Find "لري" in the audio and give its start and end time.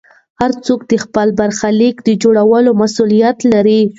3.53-3.81